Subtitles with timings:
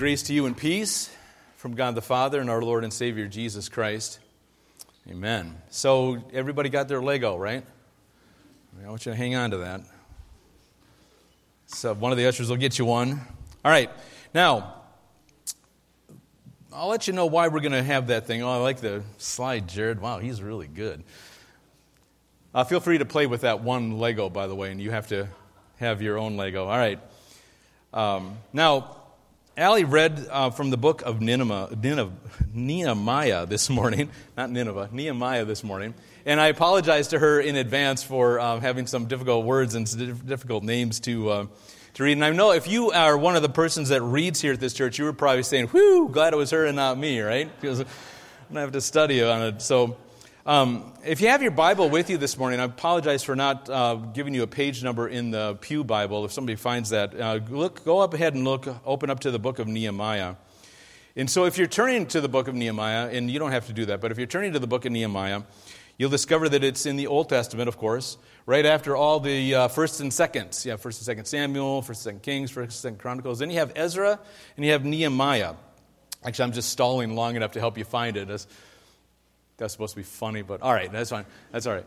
[0.00, 1.14] Grace to you and peace
[1.56, 4.18] from God the Father and our Lord and Savior Jesus Christ.
[5.06, 5.54] Amen.
[5.68, 7.62] So, everybody got their Lego, right?
[8.82, 9.82] I want you to hang on to that.
[11.66, 13.20] So, one of the ushers will get you one.
[13.62, 13.90] All right.
[14.32, 14.76] Now,
[16.72, 18.42] I'll let you know why we're going to have that thing.
[18.42, 20.00] Oh, I like the slide, Jared.
[20.00, 21.04] Wow, he's really good.
[22.54, 25.08] Uh, feel free to play with that one Lego, by the way, and you have
[25.08, 25.28] to
[25.76, 26.68] have your own Lego.
[26.68, 26.98] All right.
[27.92, 28.96] Um, now,
[29.60, 31.76] Allie read uh, from the book of Nineveh,
[32.54, 35.92] Nehemiah this morning, not Nineveh, Nehemiah this morning.
[36.24, 40.64] And I apologize to her in advance for uh, having some difficult words and difficult
[40.64, 41.46] names to, uh,
[41.92, 42.12] to read.
[42.12, 44.72] And I know if you are one of the persons that reads here at this
[44.72, 47.50] church, you were probably saying, whew, glad it was her and not me, right?
[47.60, 47.86] Because I'm
[48.48, 49.60] gonna have to study on it.
[49.60, 49.98] So
[50.50, 53.94] um, if you have your Bible with you this morning, I apologize for not uh,
[53.94, 56.24] giving you a page number in the Pew Bible.
[56.24, 59.38] If somebody finds that, uh, look, go up ahead and look, open up to the
[59.38, 60.34] book of Nehemiah.
[61.14, 63.72] And so, if you're turning to the book of Nehemiah, and you don't have to
[63.72, 65.42] do that, but if you're turning to the book of Nehemiah,
[65.98, 69.68] you'll discover that it's in the Old Testament, of course, right after all the uh,
[69.68, 70.64] first and seconds.
[70.64, 73.38] You have first and second Samuel, first and second Kings, first and second Chronicles.
[73.38, 74.18] Then you have Ezra,
[74.56, 75.54] and you have Nehemiah.
[76.24, 78.28] Actually, I'm just stalling long enough to help you find it.
[78.28, 78.48] As
[79.60, 81.24] that's supposed to be funny, but all right, that's fine.
[81.52, 81.86] That's all right.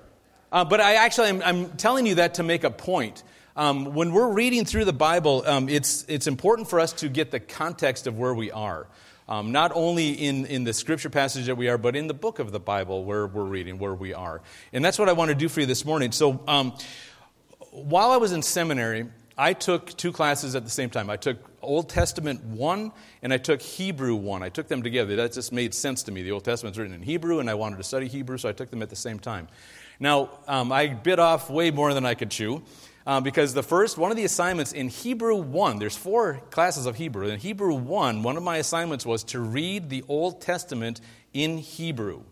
[0.52, 3.24] Uh, but I actually, I'm, I'm, telling you that to make a point.
[3.56, 7.32] Um, when we're reading through the Bible, um, it's, it's important for us to get
[7.32, 8.88] the context of where we are.
[9.28, 12.40] Um, not only in, in the scripture passage that we are, but in the book
[12.40, 14.42] of the Bible where we're reading, where we are.
[14.72, 16.12] And that's what I want to do for you this morning.
[16.12, 16.74] So, um,
[17.72, 21.10] while I was in seminary, I took two classes at the same time.
[21.10, 22.92] I took Old Testament 1
[23.24, 24.44] and I took Hebrew 1.
[24.44, 25.16] I took them together.
[25.16, 26.22] That just made sense to me.
[26.22, 28.70] The Old Testament's written in Hebrew and I wanted to study Hebrew, so I took
[28.70, 29.48] them at the same time.
[30.00, 32.64] Now, um, I bit off way more than I could chew.
[33.06, 36.96] Uh, because the first, one of the assignments in Hebrew 1, there's four classes of
[36.96, 37.28] Hebrew.
[37.28, 41.02] In Hebrew 1, one of my assignments was to read the Old Testament
[41.34, 42.24] in Hebrew.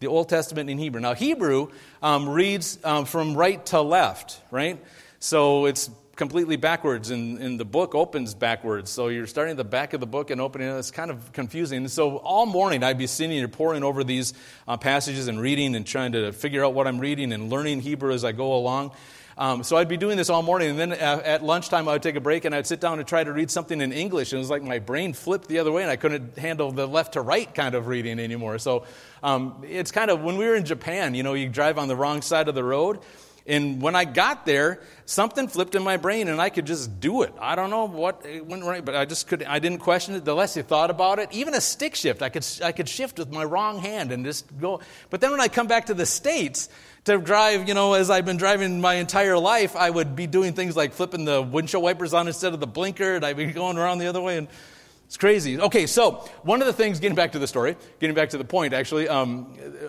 [0.00, 1.00] The Old Testament in Hebrew.
[1.00, 1.68] Now, Hebrew
[2.02, 4.84] um, reads um, from right to left, right?
[5.26, 8.92] So it's completely backwards, and, and the book opens backwards.
[8.92, 10.78] So you're starting at the back of the book and opening it.
[10.78, 11.88] It's kind of confusing.
[11.88, 14.34] So all morning I'd be sitting and poring over these
[14.68, 18.12] uh, passages and reading and trying to figure out what I'm reading and learning Hebrew
[18.12, 18.92] as I go along.
[19.36, 22.14] Um, so I'd be doing this all morning, and then at lunchtime I would take
[22.14, 24.30] a break and I'd sit down and try to read something in English.
[24.30, 26.86] And it was like my brain flipped the other way, and I couldn't handle the
[26.86, 28.60] left to right kind of reading anymore.
[28.60, 28.84] So
[29.24, 31.96] um, it's kind of when we were in Japan, you know, you drive on the
[31.96, 33.00] wrong side of the road.
[33.48, 37.22] And when I got there, something flipped in my brain and I could just do
[37.22, 37.32] it.
[37.40, 40.24] I don't know what went right, but I just could I didn't question it.
[40.24, 43.18] The less you thought about it, even a stick shift, I could I could shift
[43.18, 44.80] with my wrong hand and just go.
[45.10, 46.68] But then when I come back to the States
[47.04, 50.52] to drive, you know, as I've been driving my entire life, I would be doing
[50.52, 53.78] things like flipping the windshield wipers on instead of the blinker, and I'd be going
[53.78, 54.48] around the other way and
[55.06, 55.58] it's crazy.
[55.60, 58.44] Okay, so one of the things, getting back to the story, getting back to the
[58.44, 59.44] point, actually, um,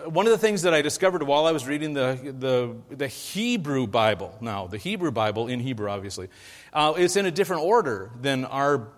[0.06, 3.88] one of the things that I discovered while I was reading the, the, the Hebrew
[3.88, 6.28] Bible, now, the Hebrew Bible, in Hebrew, obviously,
[6.72, 8.88] uh, it's in a different order than our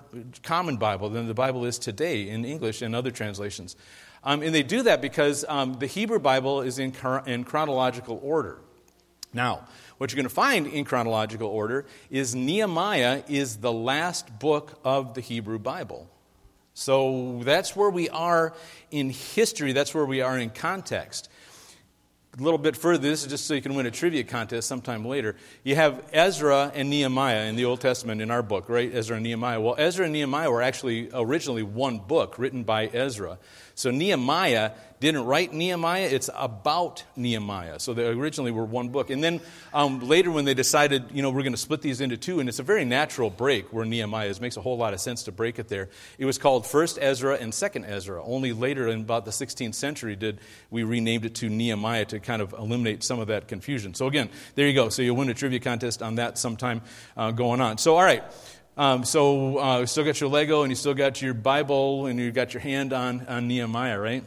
[0.43, 3.75] common Bible, than the Bible is today in English and other translations.
[4.23, 6.95] Um, and they do that because um, the Hebrew Bible is in,
[7.25, 8.59] in chronological order.
[9.33, 9.67] Now,
[10.01, 15.13] what you're going to find in chronological order is Nehemiah is the last book of
[15.13, 16.09] the Hebrew Bible.
[16.73, 18.55] So that's where we are
[18.91, 21.29] in history, that's where we are in context.
[22.39, 25.05] A little bit further, this is just so you can win a trivia contest sometime
[25.05, 25.37] later.
[25.65, 28.91] You have Ezra and Nehemiah in the Old Testament in our book, right?
[28.95, 29.61] Ezra and Nehemiah.
[29.61, 33.39] Well, Ezra and Nehemiah were actually originally one book written by Ezra.
[33.81, 37.81] So Nehemiah didn't write Nehemiah, it's about Nehemiah.
[37.81, 39.09] So they originally were one book.
[39.09, 39.41] And then
[39.73, 42.51] um, later, when they decided, you know, we're going to split these into two, and
[42.51, 45.23] it's a very natural break where Nehemiah is, it makes a whole lot of sense
[45.23, 45.89] to break it there.
[46.19, 48.23] It was called First Ezra and Second Ezra.
[48.23, 50.39] Only later, in about the 16th century, did
[50.71, 53.95] we renamed it to Nehemiah to kind of eliminate some of that confusion.
[53.95, 54.91] So again, there you go.
[54.91, 56.83] So you'll win a trivia contest on that sometime
[57.17, 57.79] uh, going on.
[57.79, 58.23] So, all right.
[58.81, 62.33] Um, so, uh, still got your Lego and you still got your Bible and you
[62.33, 64.25] got your hand on, on Nehemiah, right?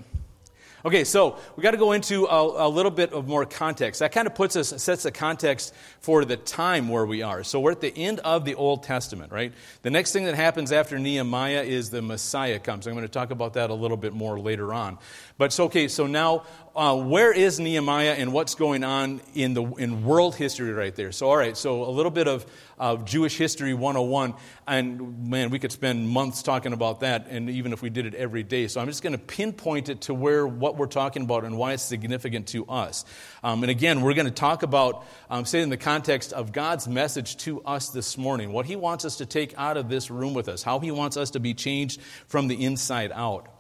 [0.86, 4.02] Okay, so we got to go into a, a, little bit of more context.
[4.02, 7.44] That kind of puts us, sets the context for the time where we are.
[7.44, 9.54] So we're at the end of the Old Testament, right?
[9.82, 12.86] The next thing that happens after Nehemiah is the Messiah comes.
[12.86, 15.00] I'm going to talk about that a little bit more later on.
[15.38, 16.44] But so okay, so now
[16.76, 21.12] uh, where is Nehemiah and what's going on in, the, in world history right there?
[21.12, 22.48] So, all right, so a little bit of
[22.80, 24.34] uh, Jewish History 101.
[24.66, 28.16] And man, we could spend months talking about that, and even if we did it
[28.16, 28.68] every day.
[28.68, 31.74] So I'm just going to pinpoint it to where what we're talking about and why
[31.74, 33.06] it's significant to us.
[33.44, 36.88] Um, and again, we're going to talk about, um, say, in the context of God's
[36.88, 40.34] message to us this morning, what He wants us to take out of this room
[40.34, 43.53] with us, how He wants us to be changed from the inside out.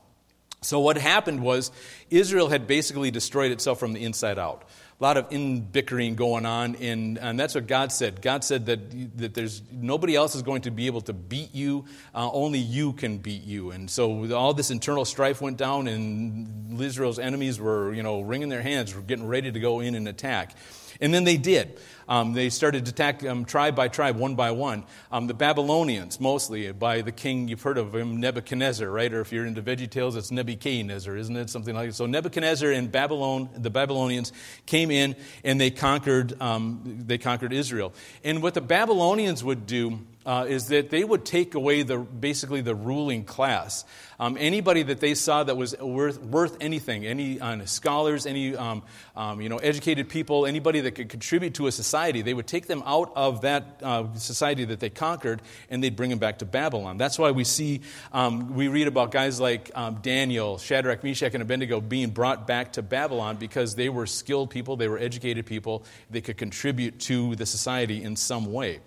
[0.63, 1.71] So, what happened was
[2.10, 4.63] Israel had basically destroyed itself from the inside out.
[5.00, 8.21] A lot of in bickering going on, and, and that's what God said.
[8.21, 11.86] God said that, that there's nobody else is going to be able to beat you,
[12.13, 13.71] uh, only you can beat you.
[13.71, 18.50] And so all this internal strife went down, and Israel's enemies were, you know, wringing
[18.50, 20.56] their hands, were getting ready to go in and attack.
[21.01, 21.80] And then they did.
[22.08, 24.84] Um, they started to attack um, tribe by tribe, one by one.
[25.12, 29.14] Um, the Babylonians, mostly, by the king, you've heard of him, Nebuchadnezzar, right?
[29.14, 31.50] Or if you're into Veggie Tales, it's Nebuchadnezzar, isn't it?
[31.50, 31.96] Something like that.
[31.96, 34.34] So Nebuchadnezzar and Babylon, the Babylonians
[34.66, 37.94] came in and they conquered, um, they conquered Israel.
[38.24, 42.62] And what the Babylonians would do uh, is that they would take away the, basically
[42.62, 43.86] the ruling class.
[44.20, 48.84] Um, anybody that they saw that was worth, worth anything, any uh, scholars, any um,
[49.16, 52.68] um, you know, educated people, anybody that could contribute to a society, they would take
[52.68, 56.46] them out of that uh, society that they conquered and they'd bring them back to
[56.46, 56.98] Babylon.
[56.98, 57.81] That's why we see,
[58.14, 62.74] um, we read about guys like um, Daniel, Shadrach, Meshach, and Abednego being brought back
[62.74, 67.36] to Babylon because they were skilled people, they were educated people, they could contribute to
[67.36, 68.80] the society in some way.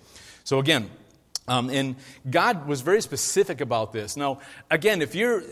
[0.44, 0.90] So again,
[1.48, 1.96] um, and
[2.28, 4.16] God was very specific about this.
[4.16, 4.40] Now,
[4.70, 5.42] again, if you're,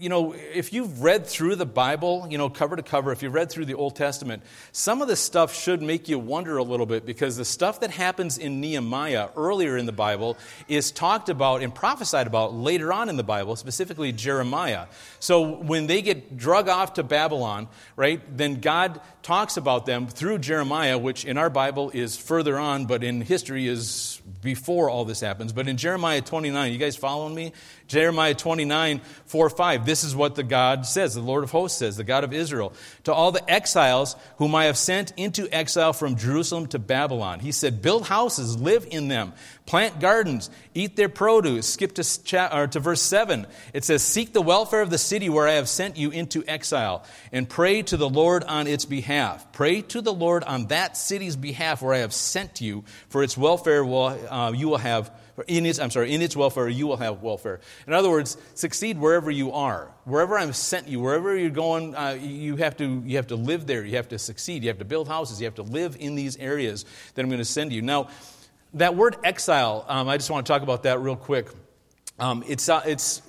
[0.00, 3.34] you know, if you've read through the Bible, you know, cover to cover, if you've
[3.34, 4.42] read through the Old Testament,
[4.72, 7.90] some of this stuff should make you wonder a little bit because the stuff that
[7.90, 10.38] happens in Nehemiah earlier in the Bible
[10.68, 14.86] is talked about and prophesied about later on in the Bible, specifically Jeremiah.
[15.18, 20.38] So when they get drug off to Babylon, right, then God talks about them through
[20.38, 25.20] Jeremiah, which in our Bible is further on, but in history is before all this
[25.20, 25.52] happens.
[25.52, 27.52] But in Jeremiah 29, you guys following me?
[27.86, 29.84] Jeremiah 29, 4 5.
[29.90, 32.72] This is what the God says, the Lord of hosts says, the God of Israel.
[33.04, 37.40] To all the exiles whom I have sent into exile from Jerusalem to Babylon.
[37.40, 39.32] He said, Build houses, live in them,
[39.66, 41.68] plant gardens, eat their produce.
[41.68, 42.04] Skip to,
[42.70, 43.48] to verse 7.
[43.74, 47.04] It says, Seek the welfare of the city where I have sent you into exile,
[47.32, 49.50] and pray to the Lord on its behalf.
[49.50, 53.36] Pray to the Lord on that city's behalf where I have sent you, for its
[53.36, 55.10] welfare will, uh, you will have
[55.46, 57.60] in its, I'm sorry, in its welfare, you will have welfare.
[57.86, 59.90] In other words, succeed wherever you are.
[60.04, 63.66] Wherever I'm sent you, wherever you're going, uh, you, have to, you have to live
[63.66, 63.84] there.
[63.84, 64.62] You have to succeed.
[64.62, 65.40] You have to build houses.
[65.40, 66.84] You have to live in these areas
[67.14, 67.82] that I'm going to send you.
[67.82, 68.08] Now,
[68.74, 71.48] that word exile, um, I just want to talk about that real quick.
[72.18, 73.22] Um, it's, uh, it's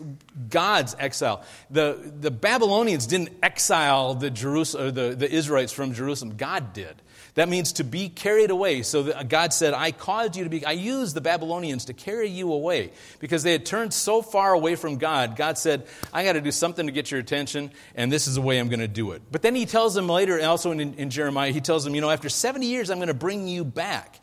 [0.50, 1.44] God's exile.
[1.70, 7.02] The, the Babylonians didn't exile the, the, the Israelites from Jerusalem, God did.
[7.36, 8.82] That means to be carried away.
[8.82, 12.52] So God said, I caused you to be, I used the Babylonians to carry you
[12.52, 15.38] away because they had turned so far away from God.
[15.38, 18.42] God said, I got to do something to get your attention, and this is the
[18.42, 19.22] way I'm going to do it.
[19.32, 22.10] But then he tells them later, also in, in Jeremiah, he tells them, you know,
[22.10, 24.20] after 70 years, I'm going to bring you back.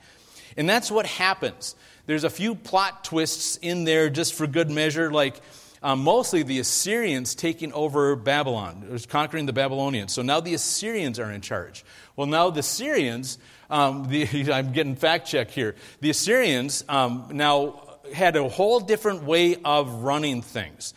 [0.59, 1.77] And that's what happens.
[2.05, 5.41] There's a few plot twists in there just for good measure, like
[5.83, 10.13] um, mostly the Assyrians taking over Babylon, conquering the Babylonians.
[10.13, 11.85] So now the Assyrians are in charge.
[12.17, 13.39] Well, now the Syrians,
[13.71, 15.75] um, the, I'm getting fact check here.
[16.01, 20.95] The Assyrians um, now had a whole different way of running things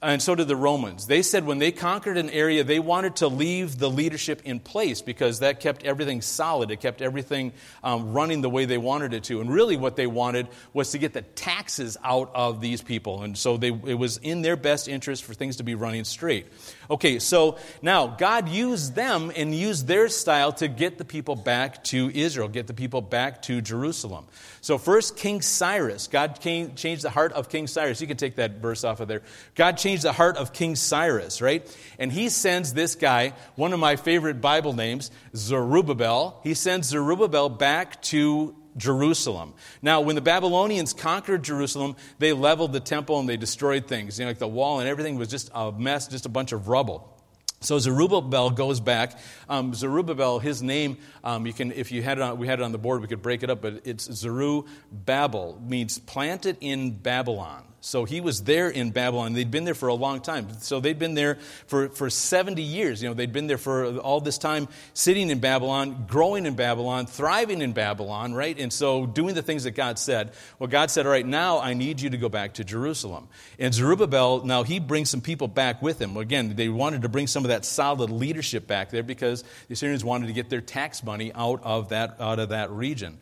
[0.00, 1.08] and so did the Romans.
[1.08, 5.02] They said when they conquered an area, they wanted to leave the leadership in place
[5.02, 6.70] because that kept everything solid.
[6.70, 7.52] It kept everything
[7.82, 9.40] um, running the way they wanted it to.
[9.40, 13.24] And really, what they wanted was to get the taxes out of these people.
[13.24, 16.46] And so they, it was in their best interest for things to be running straight.
[16.88, 21.82] Okay, so now God used them and used their style to get the people back
[21.84, 24.26] to Israel, get the people back to Jerusalem.
[24.60, 26.08] So, first, King Cyrus.
[26.08, 28.00] God came, changed the heart of King Cyrus.
[28.00, 29.22] You can take that verse off of there.
[29.54, 31.66] God changed the heart of King Cyrus, right?
[31.98, 36.40] And he sends this guy, one of my favorite Bible names, Zerubbabel.
[36.44, 39.54] He sends Zerubbabel back to Jerusalem.
[39.82, 44.18] Now, when the Babylonians conquered Jerusalem, they leveled the temple and they destroyed things.
[44.18, 46.68] You know, like the wall and everything was just a mess, just a bunch of
[46.68, 47.14] rubble.
[47.60, 49.18] So Zerubbabel goes back.
[49.48, 52.62] Um, Zerubbabel, his name, um, you can, if you had it on, we had it
[52.62, 57.64] on the board, we could break it up, but it's Zerubbabel, means planted in Babylon.
[57.88, 59.32] So he was there in Babylon.
[59.32, 60.46] They'd been there for a long time.
[60.60, 63.02] So they'd been there for, for 70 years.
[63.02, 67.06] You know, they'd been there for all this time, sitting in Babylon, growing in Babylon,
[67.06, 68.58] thriving in Babylon, right?
[68.58, 70.32] And so doing the things that God said.
[70.58, 73.26] Well, God said, all right, now I need you to go back to Jerusalem.
[73.58, 76.18] And Zerubbabel, now he brings some people back with him.
[76.18, 80.04] Again, they wanted to bring some of that solid leadership back there because the Assyrians
[80.04, 83.16] wanted to get their tax money out of that, out of that region.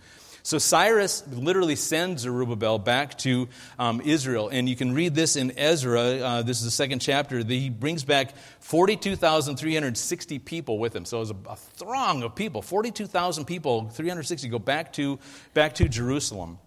[0.46, 3.48] So Cyrus literally sends Zerubbabel back to
[3.80, 4.48] um, Israel.
[4.48, 6.00] And you can read this in Ezra.
[6.00, 7.42] Uh, this is the second chapter.
[7.42, 11.04] That he brings back 42,360 people with him.
[11.04, 12.62] So it was a, a throng of people.
[12.62, 15.18] 42,000 people, 360 go back to,
[15.52, 16.60] back to Jerusalem.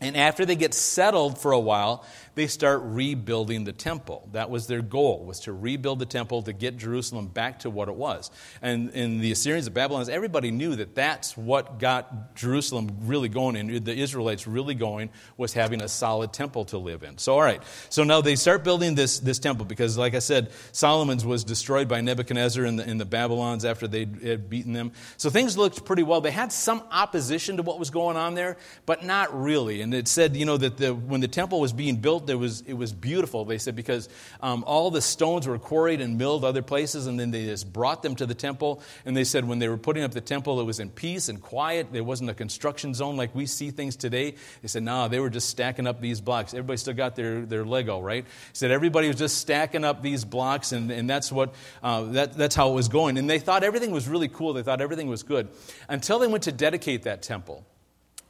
[0.00, 2.04] And after they get settled for a while,
[2.36, 4.28] they start rebuilding the temple.
[4.30, 7.88] That was their goal, was to rebuild the temple to get Jerusalem back to what
[7.88, 8.30] it was.
[8.62, 13.56] And in the Assyrians, the Babylonians, everybody knew that that's what got Jerusalem really going
[13.56, 17.18] and the Israelites really going was having a solid temple to live in.
[17.18, 17.60] So, all right.
[17.88, 21.88] So now they start building this, this temple because, like I said, Solomon's was destroyed
[21.88, 24.92] by Nebuchadnezzar and the, and the Babylons after they had beaten them.
[25.16, 26.20] So things looked pretty well.
[26.20, 29.82] They had some opposition to what was going on there, but not really.
[29.82, 32.62] And it said, you know, that the, when the temple was being built, there was,
[32.62, 34.08] it was beautiful, they said, because
[34.40, 38.02] um, all the stones were quarried and milled other places, and then they just brought
[38.02, 38.82] them to the temple.
[39.04, 41.40] And they said when they were putting up the temple, it was in peace and
[41.40, 41.92] quiet.
[41.92, 44.34] There wasn't a construction zone like we see things today.
[44.62, 46.54] They said, no, they were just stacking up these blocks.
[46.54, 48.24] Everybody still got their, their Lego, right?
[48.24, 52.34] He said everybody was just stacking up these blocks, and, and that's, what, uh, that,
[52.34, 53.18] that's how it was going.
[53.18, 54.52] And they thought everything was really cool.
[54.52, 55.48] They thought everything was good
[55.88, 57.64] until they went to dedicate that temple.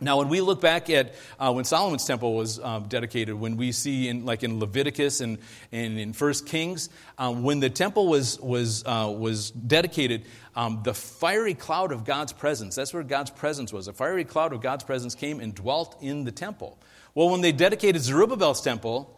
[0.01, 3.73] Now, when we look back at uh, when Solomon's temple was um, dedicated, when we
[3.73, 5.39] see in like in Leviticus and,
[5.73, 6.89] and in First Kings,
[7.19, 10.25] um, when the temple was was uh, was dedicated,
[10.55, 12.77] um, the fiery cloud of God's presence.
[12.77, 13.89] That's where God's presence was.
[13.89, 16.79] A fiery cloud of God's presence came and dwelt in the temple.
[17.15, 19.13] Well, when they dedicated Zerubbabel's temple,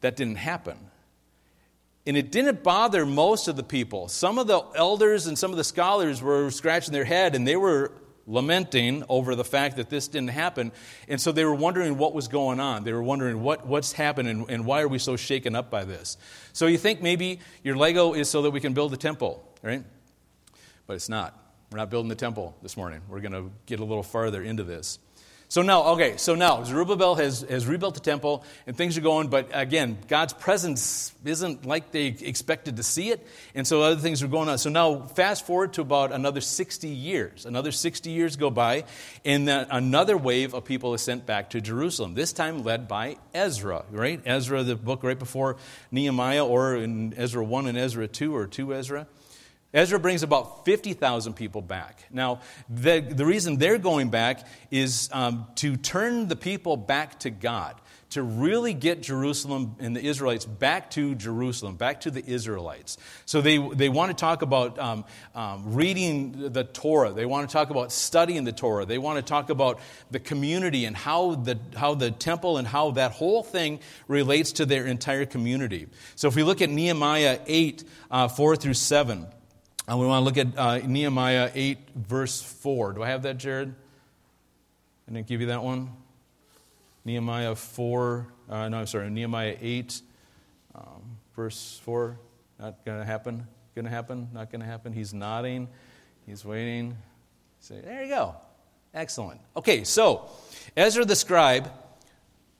[0.00, 0.78] that didn't happen.
[2.06, 4.08] And it didn't bother most of the people.
[4.08, 7.56] Some of the elders and some of the scholars were scratching their head and they
[7.56, 7.92] were
[8.28, 10.70] lamenting over the fact that this didn't happen.
[11.08, 12.84] And so they were wondering what was going on.
[12.84, 15.84] They were wondering what, what's happened and, and why are we so shaken up by
[15.84, 16.18] this.
[16.52, 19.82] So you think maybe your Lego is so that we can build a temple, right?
[20.86, 21.36] But it's not.
[21.72, 23.00] We're not building the temple this morning.
[23.08, 24.98] We're going to get a little farther into this.
[25.50, 29.28] So now, okay, so now Zerubbabel has, has rebuilt the temple and things are going,
[29.28, 34.22] but again, God's presence isn't like they expected to see it, and so other things
[34.22, 34.58] are going on.
[34.58, 37.46] So now, fast forward to about another 60 years.
[37.46, 38.84] Another 60 years go by,
[39.24, 43.16] and then another wave of people is sent back to Jerusalem, this time led by
[43.32, 44.20] Ezra, right?
[44.26, 45.56] Ezra, the book right before
[45.90, 49.06] Nehemiah, or in Ezra 1 and Ezra 2, or 2 Ezra.
[49.74, 52.04] Ezra brings about 50,000 people back.
[52.10, 57.30] Now, the, the reason they're going back is um, to turn the people back to
[57.30, 57.78] God,
[58.10, 62.96] to really get Jerusalem and the Israelites back to Jerusalem, back to the Israelites.
[63.26, 67.12] So they, they want to talk about um, um, reading the Torah.
[67.12, 68.86] They want to talk about studying the Torah.
[68.86, 72.92] They want to talk about the community and how the, how the temple and how
[72.92, 75.88] that whole thing relates to their entire community.
[76.14, 79.26] So if we look at Nehemiah 8, uh, 4 through 7,
[79.88, 82.92] and we want to look at uh, Nehemiah 8, verse 4.
[82.92, 83.74] Do I have that, Jared?
[85.08, 85.90] I didn't give you that one.
[87.06, 90.02] Nehemiah 4, uh, no, I'm sorry, Nehemiah 8,
[90.74, 90.84] um,
[91.34, 92.18] verse 4.
[92.60, 93.46] Not going to happen.
[93.74, 94.28] Going to happen.
[94.34, 94.92] Not going to happen.
[94.92, 95.68] He's nodding.
[96.26, 96.98] He's waiting.
[97.60, 98.34] Say, there you go.
[98.92, 99.40] Excellent.
[99.56, 100.28] Okay, so
[100.76, 101.72] Ezra the scribe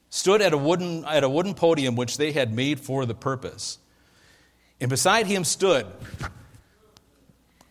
[0.08, 3.76] stood at a wooden, at a wooden podium which they had made for the purpose.
[4.80, 5.86] And beside him stood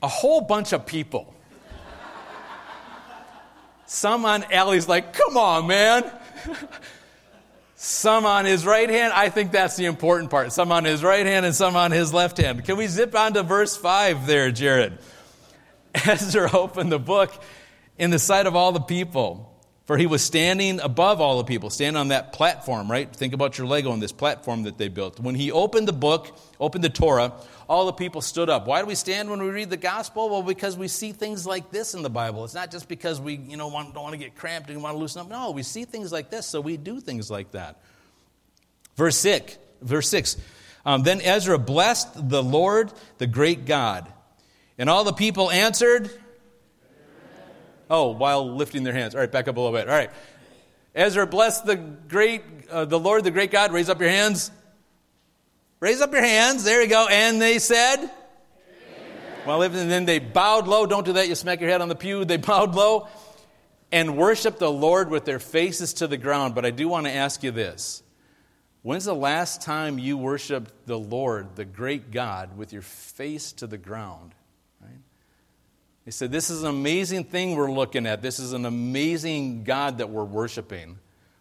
[0.01, 1.33] a whole bunch of people.
[3.85, 6.03] Some on Allie's like, come on, man.
[7.75, 9.13] some on his right hand.
[9.13, 10.51] I think that's the important part.
[10.51, 12.65] Some on his right hand and some on his left hand.
[12.65, 14.97] Can we zip on to verse 5 there, Jared?
[16.05, 17.31] Ezra opened the book
[17.97, 19.56] in the sight of all the people.
[19.87, 23.09] For he was standing above all the people, standing on that platform, right?
[23.09, 25.17] Think about your Lego on this platform that they built.
[25.17, 27.31] When he opened the book, opened the Torah,
[27.69, 28.67] all the people stood up.
[28.67, 30.29] Why do we stand when we read the gospel?
[30.29, 32.43] Well, because we see things like this in the Bible.
[32.43, 34.93] It's not just because we, you know, want, don't want to get cramped and want
[34.93, 35.29] to loosen up.
[35.29, 37.79] No, we see things like this, so we do things like that.
[38.97, 40.35] Verse 6, verse 6.
[40.85, 44.11] Um, then Ezra blessed the Lord, the great God.
[44.77, 46.11] And all the people answered,
[47.89, 49.15] Oh, while lifting their hands.
[49.15, 49.87] All right, back up a little bit.
[49.87, 50.09] All right.
[50.93, 53.71] Ezra, bless the great, uh, the Lord, the great God.
[53.71, 54.51] Raise up your hands.
[55.79, 56.63] Raise up your hands.
[56.63, 57.07] There you go.
[57.07, 58.11] And they said, Amen.
[59.45, 60.85] well, and then they bowed low.
[60.87, 61.27] Don't do that.
[61.29, 62.25] You smack your head on the pew.
[62.25, 63.07] They bowed low
[63.91, 66.55] and worshiped the Lord with their faces to the ground.
[66.55, 68.03] But I do want to ask you this.
[68.81, 73.67] When's the last time you worshiped the Lord, the great God, with your face to
[73.67, 74.33] the ground?
[76.07, 78.21] He said, This is an amazing thing we're looking at.
[78.21, 80.99] This is an amazing God that we're worshiping.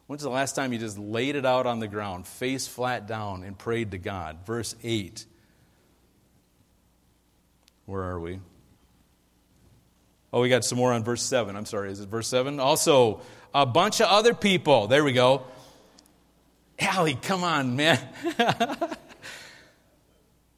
[0.08, 3.44] When's the last time you just laid it out on the ground, face flat down,
[3.44, 4.38] and prayed to God?
[4.44, 5.25] Verse 8.
[7.85, 8.40] Where are we?
[10.32, 11.54] Oh, we got some more on verse 7.
[11.54, 12.58] I'm sorry, is it verse 7?
[12.58, 13.20] Also,
[13.54, 14.88] a bunch of other people.
[14.88, 15.44] There we go.
[16.80, 18.00] Allie, come on, man.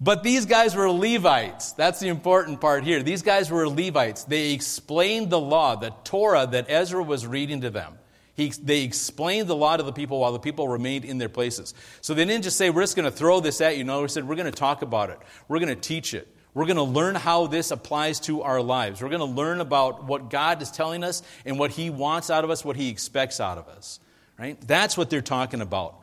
[0.01, 1.73] but these guys were Levites.
[1.73, 3.03] That's the important part here.
[3.03, 4.25] These guys were Levites.
[4.25, 7.99] They explained the law, the Torah that Ezra was reading to them.
[8.35, 11.75] He, they explained the law to the people while the people remained in their places.
[12.01, 13.83] So they didn't just say, We're just going to throw this at you.
[13.83, 15.19] No, they said, We're going to talk about it.
[15.49, 16.29] We're going to teach it.
[16.55, 19.03] We're going to learn how this applies to our lives.
[19.03, 22.45] We're going to learn about what God is telling us and what He wants out
[22.45, 23.99] of us, what He expects out of us.
[24.39, 24.61] Right?
[24.61, 25.97] That's what they're talking about.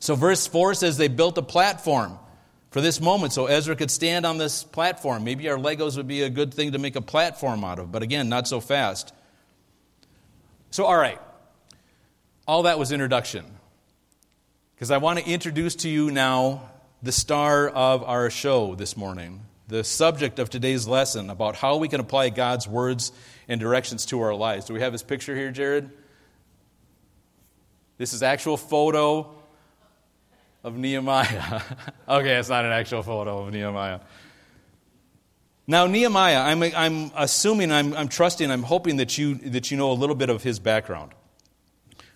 [0.00, 2.18] So, verse 4 says they built a platform
[2.72, 5.24] for this moment so Ezra could stand on this platform.
[5.24, 8.02] Maybe our Legos would be a good thing to make a platform out of, but
[8.02, 9.12] again, not so fast.
[10.70, 11.20] So, all right,
[12.48, 13.44] all that was introduction.
[14.74, 16.62] Because I want to introduce to you now
[17.02, 21.88] the star of our show this morning, the subject of today's lesson about how we
[21.88, 23.12] can apply God's words
[23.48, 24.64] and directions to our lives.
[24.64, 25.90] Do we have his picture here, Jared?
[27.98, 29.41] This is actual photo
[30.64, 31.62] of Nehemiah.
[32.08, 34.00] okay, it's not an actual photo of Nehemiah.
[35.66, 39.92] Now, Nehemiah, I'm, I'm assuming, I'm, I'm trusting, I'm hoping that you, that you know
[39.92, 41.12] a little bit of his background,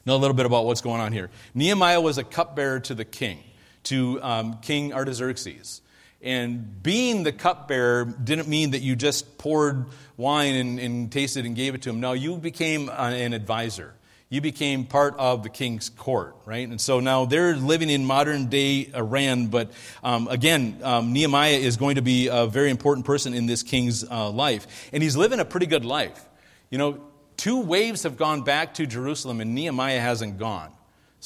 [0.04, 1.30] know a little bit about what's going on here.
[1.54, 3.38] Nehemiah was a cupbearer to the king,
[3.84, 5.80] to um, King Artaxerxes.
[6.22, 9.86] And being the cupbearer didn't mean that you just poured
[10.16, 12.00] wine and, and tasted and gave it to him.
[12.00, 13.94] No, you became an advisor
[14.28, 16.68] you became part of the king's court, right?
[16.68, 19.70] And so now they're living in modern day Iran, but
[20.02, 24.02] um, again, um, Nehemiah is going to be a very important person in this king's
[24.02, 24.90] uh, life.
[24.92, 26.28] And he's living a pretty good life.
[26.70, 27.00] You know,
[27.36, 30.72] two waves have gone back to Jerusalem, and Nehemiah hasn't gone.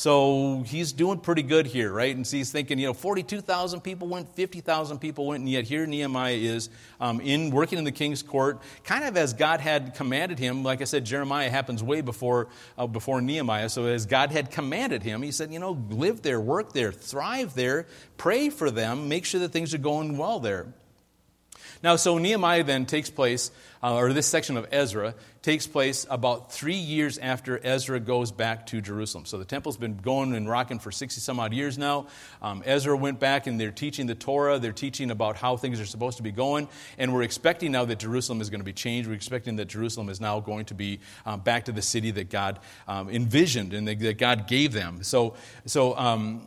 [0.00, 2.16] So he's doing pretty good here, right?
[2.16, 5.84] And so he's thinking, you know, 42,000 people went, 50,000 people went, and yet here
[5.84, 6.70] Nehemiah is
[7.02, 10.62] um, in working in the king's court, kind of as God had commanded him.
[10.62, 13.68] Like I said, Jeremiah happens way before, uh, before Nehemiah.
[13.68, 17.54] So as God had commanded him, he said, you know, live there, work there, thrive
[17.54, 20.72] there, pray for them, make sure that things are going well there.
[21.82, 23.50] Now, so Nehemiah then takes place,
[23.82, 28.66] uh, or this section of Ezra takes place about three years after Ezra goes back
[28.66, 29.24] to Jerusalem.
[29.24, 32.08] So the temple's been going and rocking for 60 some odd years now.
[32.42, 35.86] Um, Ezra went back and they're teaching the Torah, they're teaching about how things are
[35.86, 39.08] supposed to be going, and we're expecting now that Jerusalem is going to be changed.
[39.08, 42.28] We're expecting that Jerusalem is now going to be um, back to the city that
[42.28, 45.02] God um, envisioned and that God gave them.
[45.02, 46.46] So, so um,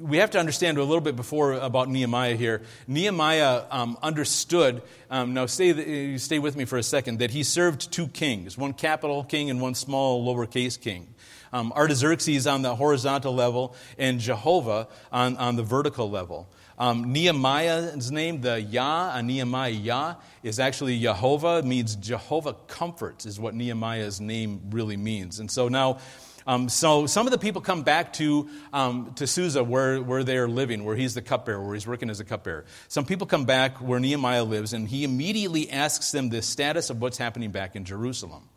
[0.00, 2.62] we have to understand a little bit before about Nehemiah here.
[2.86, 7.92] Nehemiah um, understood, um, now stay, stay with me for a second, that he served
[7.92, 11.14] two kings, one capital king and one small lowercase king.
[11.52, 16.48] Um, Artaxerxes on the horizontal level and Jehovah on, on the vertical level.
[16.76, 23.38] Um, Nehemiah's name, the Yah, a Nehemiah Yah, is actually Jehovah, means Jehovah comforts, is
[23.38, 25.38] what Nehemiah's name really means.
[25.38, 25.98] And so now,
[26.46, 30.48] um, so some of the people come back to, um, to Susa where, where they're
[30.48, 32.64] living, where he's the cupbearer, where he's working as a cupbearer.
[32.88, 37.00] Some people come back where Nehemiah lives, and he immediately asks them the status of
[37.00, 38.48] what's happening back in Jerusalem.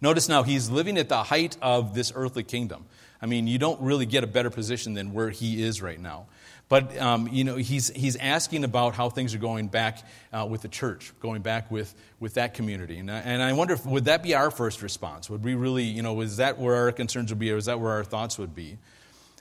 [0.00, 2.84] Notice now, he's living at the height of this earthly kingdom.
[3.20, 6.26] I mean, you don't really get a better position than where he is right now.
[6.68, 9.98] But um, you know, he's, he's asking about how things are going back
[10.32, 12.98] uh, with the church, going back with, with that community.
[12.98, 15.30] And, and I wonder, if, would that be our first response?
[15.30, 17.80] Would we really, you know, is that where our concerns would be, or is that
[17.80, 18.76] where our thoughts would be?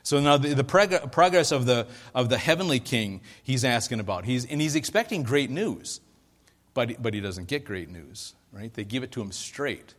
[0.03, 1.85] So now the, the prog- progress of the,
[2.15, 4.23] of the heavenly king he's asking about.
[4.23, 5.99] He's, and he's expecting great news,
[6.73, 8.73] but, but he doesn't get great news, right?
[8.73, 9.95] They give it to him straight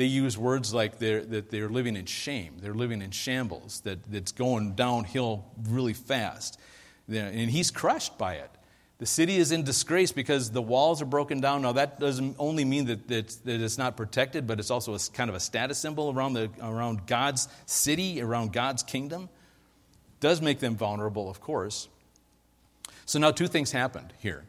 [0.00, 3.98] they use words like they're, that they're living in shame, they're living in shambles, that
[4.10, 6.58] it's going downhill really fast.
[7.06, 8.50] And he's crushed by it.
[8.96, 11.60] The city is in disgrace because the walls are broken down.
[11.60, 14.98] Now, that doesn't only mean that it's, that it's not protected, but it's also a,
[15.12, 19.28] kind of a status symbol around, the, around God's city, around God's kingdom.
[20.20, 21.88] Does make them vulnerable, of course.
[23.04, 24.44] So now two things happened here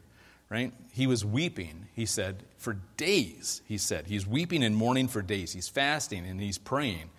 [0.51, 0.73] right?
[0.91, 4.05] He was weeping, he said, for days, he said.
[4.05, 5.51] He's weeping and mourning for days.
[5.51, 7.09] He's fasting and he's praying.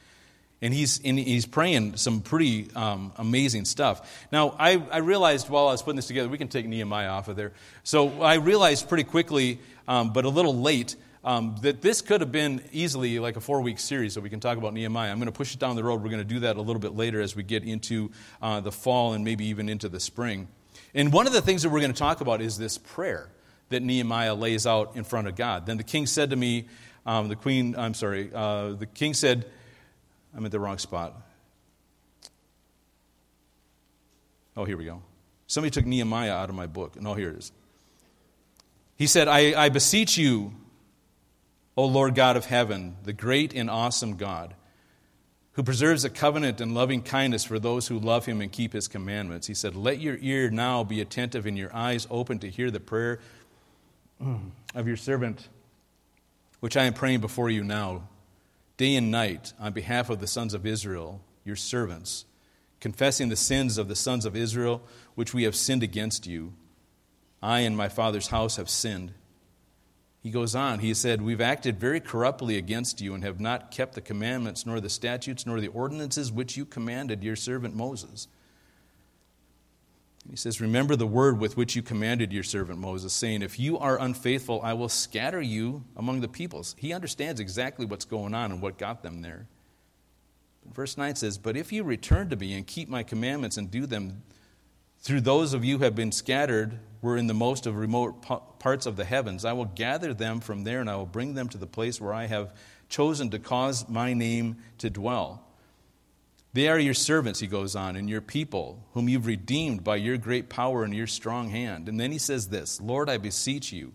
[0.62, 4.26] And he's, and he's praying some pretty um, amazing stuff.
[4.30, 7.26] Now, I, I, realized while I was putting this together, we can take Nehemiah off
[7.26, 7.52] of there.
[7.82, 12.30] So I realized pretty quickly, um, but a little late, um, that this could have
[12.30, 15.10] been easily like a four week series that we can talk about Nehemiah.
[15.10, 16.00] I'm going to push it down the road.
[16.00, 18.70] We're going to do that a little bit later as we get into uh, the
[18.70, 20.46] fall and maybe even into the spring.
[20.94, 23.28] And one of the things that we're going to talk about is this prayer
[23.72, 25.66] that Nehemiah lays out in front of God.
[25.66, 26.66] Then the king said to me,
[27.04, 29.44] um, the queen, I'm sorry, uh, the king said,
[30.34, 31.20] I'm at the wrong spot.
[34.56, 35.02] Oh, here we go.
[35.46, 37.00] Somebody took Nehemiah out of my book.
[37.00, 37.52] No, here it is.
[38.96, 40.52] He said, I, I beseech you,
[41.76, 44.54] O Lord God of heaven, the great and awesome God,
[45.52, 48.88] who preserves a covenant and loving kindness for those who love him and keep his
[48.88, 49.46] commandments.
[49.46, 52.80] He said, Let your ear now be attentive and your eyes open to hear the
[52.80, 53.18] prayer
[54.20, 54.50] Mm.
[54.74, 55.48] of your servant,
[56.60, 58.08] which I am praying before you now,
[58.76, 62.24] day and night, on behalf of the sons of Israel, your servants,
[62.78, 64.82] confessing the sins of the sons of Israel,
[65.14, 66.52] which we have sinned against you.
[67.42, 69.12] I and my father's house have sinned.
[70.22, 73.94] He goes on, he said, We've acted very corruptly against you and have not kept
[73.94, 78.28] the commandments, nor the statutes, nor the ordinances which you commanded your servant Moses.
[80.30, 83.78] He says, Remember the word with which you commanded your servant Moses, saying, If you
[83.78, 86.74] are unfaithful, I will scatter you among the peoples.
[86.78, 89.46] He understands exactly what's going on and what got them there.
[90.72, 93.84] Verse 9 says, But if you return to me and keep my commandments and do
[93.84, 94.22] them,
[95.00, 98.22] through those of you who have been scattered, were in the most of remote
[98.60, 99.44] parts of the heavens.
[99.44, 102.14] I will gather them from there and I will bring them to the place where
[102.14, 102.54] I have
[102.88, 105.44] chosen to cause my name to dwell.
[106.54, 110.18] They are your servants, he goes on, and your people, whom you've redeemed by your
[110.18, 111.88] great power and your strong hand.
[111.88, 113.94] And then he says this Lord, I beseech you,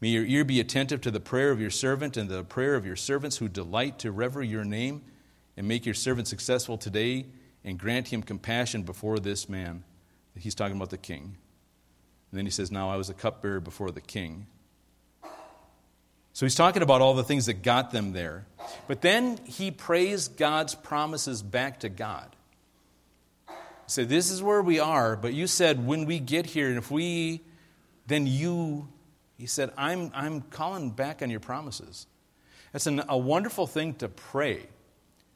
[0.00, 2.84] may your ear be attentive to the prayer of your servant and the prayer of
[2.84, 5.02] your servants who delight to rever your name,
[5.56, 7.26] and make your servant successful today,
[7.64, 9.84] and grant him compassion before this man.
[10.36, 11.36] He's talking about the king.
[12.30, 14.48] And then he says, Now I was a cupbearer before the king.
[16.36, 18.44] So he's talking about all the things that got them there.
[18.88, 22.28] But then he prays God's promises back to God.
[23.86, 26.90] Said, This is where we are, but you said when we get here, and if
[26.90, 27.40] we,
[28.06, 28.86] then you,
[29.38, 32.06] he said, I'm, I'm calling back on your promises.
[32.70, 34.66] That's an, a wonderful thing to pray,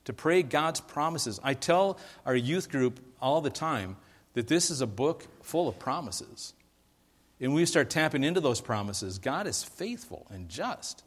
[0.05, 1.41] to pray God's promises.
[1.43, 3.97] I tell our youth group all the time
[4.35, 6.53] that this is a book full of promises
[7.41, 11.03] and we start tapping into those promises, God is faithful and just.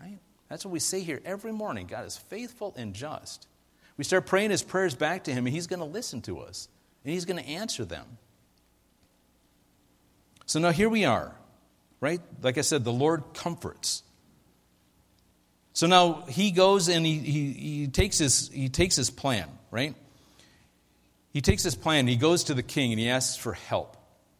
[0.00, 0.18] Right?
[0.48, 1.86] That's what we say here every morning.
[1.86, 3.46] God is faithful and just.
[3.98, 6.68] We start praying his prayers back to him, and he's going to listen to us,
[7.04, 8.06] and he's going to answer them.
[10.46, 11.34] So now here we are,
[12.00, 12.22] right?
[12.42, 14.02] Like I said, the Lord comforts.
[15.74, 19.94] So now he goes and he, he, he, takes, his, he takes his plan, right?
[21.30, 23.97] He takes his plan, he goes to the king, and he asks for help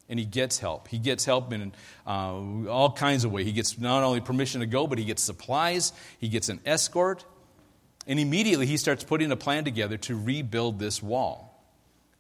[0.09, 0.89] and he gets help.
[0.89, 1.73] He gets help in
[2.07, 3.47] uh, all kinds of ways.
[3.47, 7.25] He gets not only permission to go, but he gets supplies, he gets an escort,
[8.07, 11.63] and immediately he starts putting a plan together to rebuild this wall.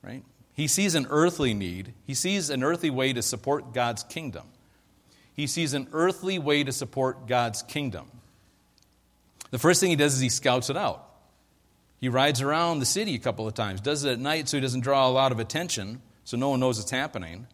[0.03, 0.23] Right?
[0.53, 4.47] He sees an earthly need, he sees an earthly way to support God's kingdom.
[5.35, 8.11] He sees an earthly way to support God's kingdom.
[9.51, 11.05] The first thing he does is he scouts it out.
[12.01, 14.61] He rides around the city a couple of times, does it at night so he
[14.61, 17.47] doesn't draw a lot of attention, so no one knows it's happening.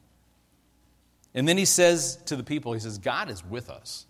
[1.35, 4.07] And then he says to the people, he says, God is with us.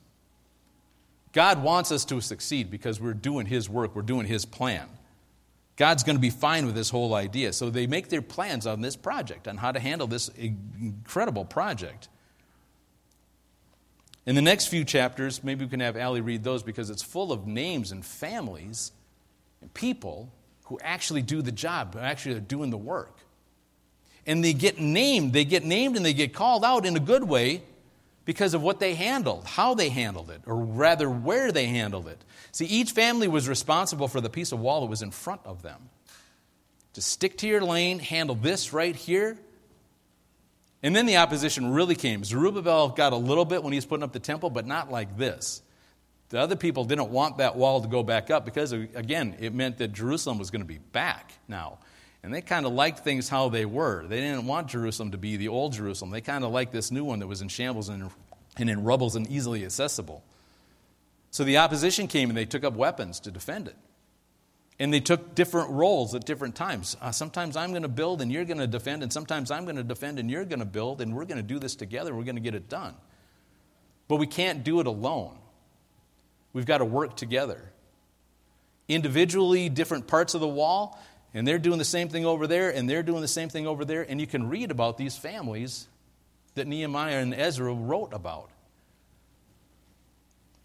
[1.32, 4.88] God wants us to succeed because we're doing his work, we're doing his plan.
[5.76, 7.52] God's going to be fine with this whole idea.
[7.52, 12.08] So they make their plans on this project, on how to handle this incredible project.
[14.26, 17.32] In the next few chapters, maybe we can have Allie read those because it's full
[17.32, 18.92] of names and families
[19.60, 20.32] and people
[20.66, 23.13] who actually do the job, who actually are doing the work
[24.26, 25.32] and they get named.
[25.32, 27.62] They get named and they get called out in a good way
[28.24, 32.18] because of what they handled, how they handled it, or rather where they handled it.
[32.52, 35.62] See, each family was responsible for the piece of wall that was in front of
[35.62, 35.90] them.
[36.94, 39.36] To stick to your lane, handle this right here.
[40.82, 42.24] And then the opposition really came.
[42.24, 45.16] Zerubbabel got a little bit when he was putting up the temple, but not like
[45.18, 45.60] this.
[46.28, 49.78] The other people didn't want that wall to go back up because, again, it meant
[49.78, 51.78] that Jerusalem was going to be back now.
[52.24, 54.06] And they kind of liked things how they were.
[54.06, 56.10] They didn't want Jerusalem to be the old Jerusalem.
[56.10, 58.10] They kind of liked this new one that was in shambles and,
[58.56, 60.24] and in rubbles and easily accessible.
[61.30, 63.76] So the opposition came and they took up weapons to defend it.
[64.78, 66.96] And they took different roles at different times.
[66.98, 69.76] Uh, sometimes I'm going to build and you're going to defend, and sometimes I'm going
[69.76, 72.14] to defend and you're going to build, and we're going to do this together.
[72.14, 72.94] We're going to get it done.
[74.08, 75.36] But we can't do it alone.
[76.54, 77.70] We've got to work together.
[78.88, 80.98] Individually, different parts of the wall,
[81.34, 83.84] and they're doing the same thing over there, and they're doing the same thing over
[83.84, 84.06] there.
[84.08, 85.88] And you can read about these families
[86.54, 88.50] that Nehemiah and Ezra wrote about.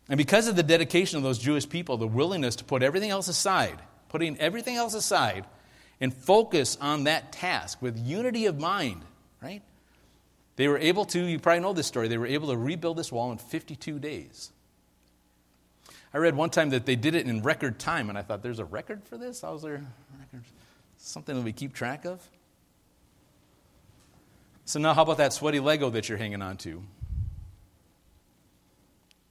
[0.08, 3.28] And because of the dedication of those Jewish people, the willingness to put everything else
[3.28, 3.80] aside,
[4.10, 5.46] putting everything else aside,
[6.00, 9.02] and focus on that task with unity of mind,
[9.42, 9.62] right?
[10.56, 13.12] They were able to, you probably know this story, they were able to rebuild this
[13.12, 14.52] wall in 52 days.
[16.14, 18.60] I read one time that they did it in record time, and I thought, there's
[18.60, 19.42] a record for this?
[19.42, 19.84] How was there?
[21.00, 22.22] Something that we keep track of?
[24.66, 26.84] So now, how about that sweaty Lego that you're hanging on to?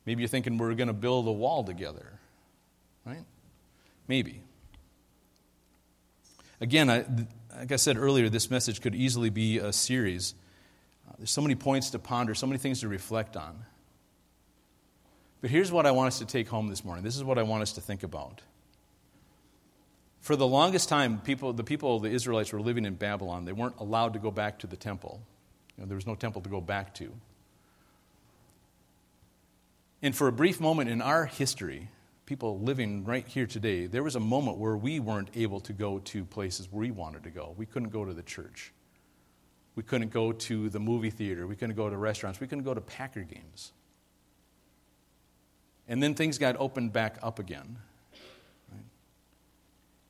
[0.05, 2.19] Maybe you're thinking we're going to build a wall together,
[3.05, 3.23] right?
[4.09, 4.41] Maybe.
[6.61, 7.05] Again, I,
[7.57, 10.35] like I said earlier, this message could easily be a series.
[11.07, 13.65] Uh, there's so many points to ponder, so many things to reflect on.
[15.41, 17.05] But here's what I want us to take home this morning.
[17.05, 18.41] This is what I want us to think about.
[20.21, 23.45] For the longest time, people, the people, the Israelites, were living in Babylon.
[23.45, 25.21] They weren't allowed to go back to the temple.
[25.77, 27.13] You know, there was no temple to go back to.
[30.03, 31.89] And for a brief moment in our history,
[32.27, 35.99] people living right here today, there was a moment where we weren't able to go
[36.01, 37.55] to places we wanted to go.
[37.57, 38.73] We couldn't go to the church.
[39.75, 41.47] We couldn't go to the movie theater.
[41.47, 42.41] We couldn't go to restaurants.
[42.41, 43.73] We couldn't go to Packer games.
[45.89, 47.79] And then things got opened back up again.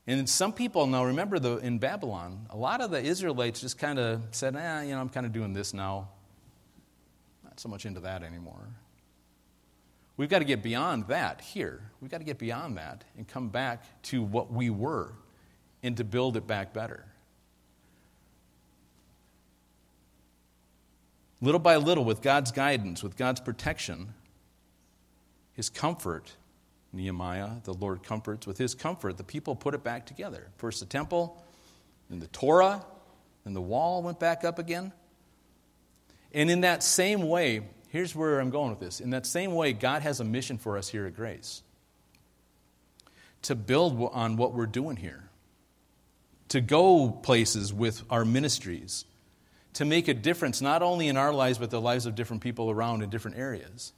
[0.09, 3.99] And some people now remember the, in Babylon, a lot of the Israelites just kind
[3.99, 6.09] of said, eh, you know, I'm kind of doing this now.
[7.45, 8.67] Not so much into that anymore.
[10.17, 11.83] We've got to get beyond that here.
[12.01, 15.13] We've got to get beyond that and come back to what we were
[15.83, 17.05] and to build it back better.
[21.43, 24.15] Little by little, with God's guidance, with God's protection,
[25.53, 26.35] His comfort,
[26.93, 28.47] Nehemiah, the Lord comforts.
[28.47, 30.49] With his comfort, the people put it back together.
[30.57, 31.43] First the temple,
[32.09, 32.85] then the Torah,
[33.45, 34.93] then the wall went back up again.
[36.33, 39.01] And in that same way, here's where I'm going with this.
[39.01, 41.63] In that same way, God has a mission for us here at Grace
[43.43, 45.29] to build on what we're doing here,
[46.49, 49.05] to go places with our ministries,
[49.75, 52.71] to make a difference not only in our lives, but the lives of different people
[52.71, 53.93] around in different areas.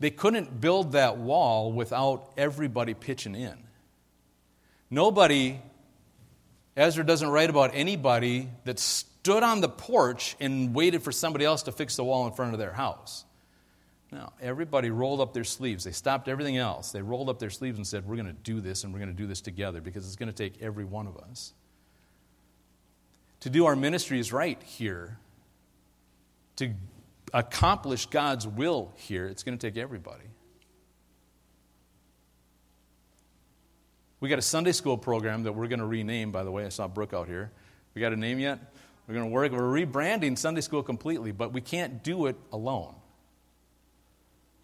[0.00, 3.56] They couldn't build that wall without everybody pitching in.
[4.90, 5.60] Nobody,
[6.76, 11.64] Ezra doesn't write about anybody that stood on the porch and waited for somebody else
[11.64, 13.24] to fix the wall in front of their house.
[14.12, 15.82] No, everybody rolled up their sleeves.
[15.82, 16.92] They stopped everything else.
[16.92, 19.10] They rolled up their sleeves and said, We're going to do this and we're going
[19.10, 21.52] to do this together because it's going to take every one of us.
[23.40, 25.18] To do our ministries right here,
[26.56, 26.74] to
[27.34, 30.24] accomplish God's will here, it's going to take everybody.
[34.20, 36.64] We got a Sunday school program that we're going to rename, by the way.
[36.64, 37.50] I saw Brooke out here.
[37.94, 38.58] We got a name yet?
[39.06, 42.94] We're going to work, we're rebranding Sunday school completely, but we can't do it alone.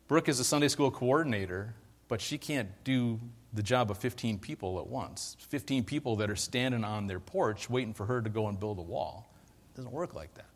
[0.09, 1.75] Brooke is a Sunday school coordinator,
[2.09, 3.21] but she can't do
[3.53, 5.37] the job of 15 people at once.
[5.51, 8.79] 15 people that are standing on their porch waiting for her to go and build
[8.79, 9.35] a wall.
[9.75, 10.50] It doesn't work like that.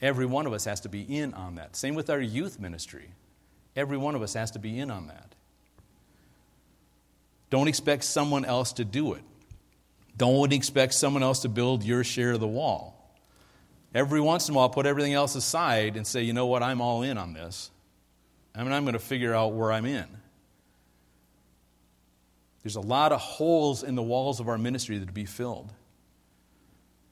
[0.00, 1.74] Every one of us has to be in on that.
[1.76, 3.10] Same with our youth ministry.
[3.74, 5.34] Every one of us has to be in on that.
[7.48, 9.22] Don't expect someone else to do it.
[10.16, 12.92] Don't expect someone else to build your share of the wall.
[13.94, 16.80] Every once in a while, put everything else aside and say, you know what, I'm
[16.80, 17.70] all in on this.
[18.54, 20.06] I mean, I'm going to figure out where I'm in.
[22.62, 25.72] There's a lot of holes in the walls of our ministry that to be filled.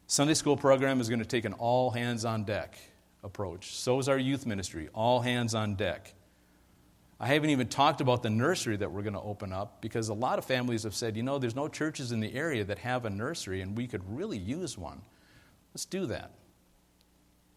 [0.06, 2.76] Sunday school program is going to take an all hands on deck
[3.22, 3.74] approach.
[3.74, 6.14] So is our youth ministry, all hands on deck.
[7.18, 10.14] I haven't even talked about the nursery that we're going to open up because a
[10.14, 13.04] lot of families have said, you know, there's no churches in the area that have
[13.06, 15.00] a nursery and we could really use one.
[15.72, 16.32] Let's do that.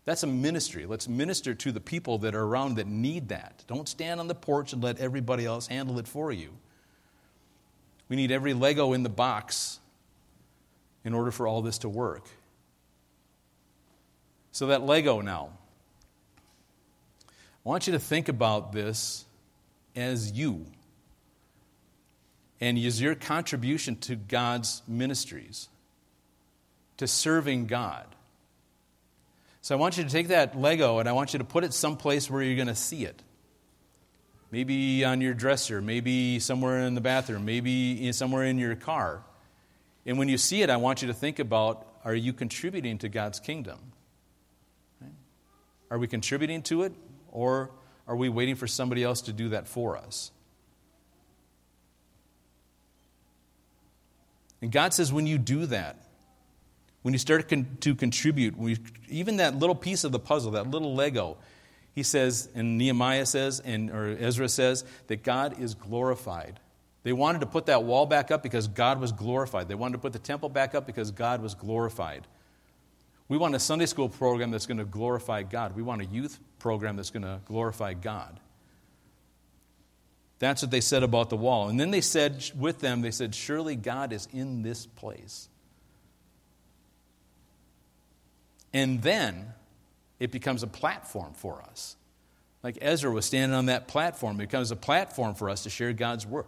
[0.05, 0.85] That's a ministry.
[0.85, 3.65] Let's minister to the people that are around that need that.
[3.67, 6.51] Don't stand on the porch and let everybody else handle it for you.
[8.07, 9.79] We need every Lego in the box
[11.03, 12.29] in order for all this to work.
[14.57, 15.51] So, that Lego now.
[17.19, 19.23] I want you to think about this
[19.95, 20.65] as you
[22.59, 25.69] and as your contribution to God's ministries,
[26.97, 28.07] to serving God.
[29.61, 31.71] So I want you to take that Lego and I want you to put it
[31.71, 33.21] someplace where you're going to see it.
[34.49, 39.21] Maybe on your dresser, maybe somewhere in the bathroom, maybe somewhere in your car.
[40.07, 43.07] And when you see it, I want you to think about are you contributing to
[43.07, 43.77] God's kingdom?
[45.89, 46.93] Are we contributing to it,
[47.31, 47.71] or
[48.07, 50.31] are we waiting for somebody else to do that for us?
[54.61, 56.03] And God says, when you do that,
[57.03, 57.47] when you start
[57.81, 61.37] to contribute, you, even that little piece of the puzzle, that little Lego,
[61.93, 66.59] he says, and Nehemiah says, and or Ezra says, that God is glorified.
[67.03, 69.69] They wanted to put that wall back up because God was glorified.
[69.69, 72.27] They wanted to put the temple back up because God was glorified.
[73.29, 75.75] We want a Sunday school program that's going to glorify God.
[75.75, 78.39] We want a youth program that's going to glorify God.
[80.39, 81.67] That's what they said about the wall.
[81.67, 85.49] And then they said with them, they said, Surely God is in this place.
[88.71, 89.53] And then
[90.19, 91.95] it becomes a platform for us.
[92.63, 94.35] Like Ezra was standing on that platform.
[94.35, 96.45] It becomes a platform for us to share God's word,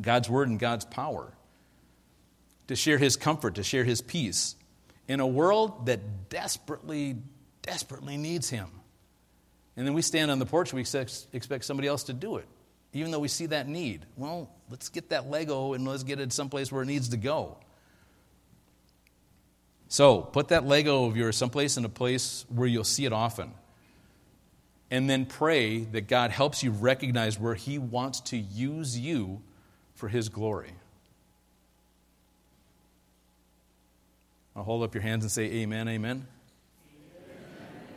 [0.00, 1.32] God's word and God's power,
[2.68, 4.54] to share his comfort, to share his peace
[5.08, 7.16] in a world that desperately,
[7.62, 8.68] desperately needs him.
[9.76, 10.82] And then we stand on the porch and we
[11.32, 12.46] expect somebody else to do it,
[12.92, 14.04] even though we see that need.
[14.16, 17.56] Well, let's get that Lego and let's get it someplace where it needs to go.
[19.88, 23.52] So, put that Lego of yours someplace in a place where you'll see it often.
[24.90, 29.42] And then pray that God helps you recognize where He wants to use you
[29.94, 30.72] for His glory.
[34.54, 36.26] I'll hold up your hands and say, Amen, amen.
[36.26, 36.26] amen.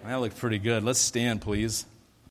[0.06, 0.84] That looks pretty good.
[0.84, 1.86] Let's stand, please.